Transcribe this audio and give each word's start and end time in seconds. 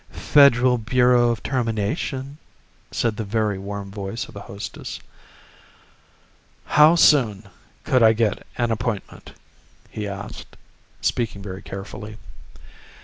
"Federal 0.33 0.79
Bureau 0.79 1.29
of 1.29 1.43
Termination," 1.43 2.39
said 2.89 3.17
the 3.17 3.23
very 3.23 3.59
warm 3.59 3.91
voice 3.91 4.27
of 4.27 4.35
a 4.35 4.39
hostess. 4.39 4.99
"How 6.65 6.95
soon 6.95 7.43
could 7.83 8.01
I 8.01 8.13
get 8.13 8.41
an 8.57 8.71
appointment?" 8.71 9.33
he 9.91 10.07
asked, 10.07 10.57
speaking 11.01 11.43
very 11.43 11.61
carefully. 11.61 12.17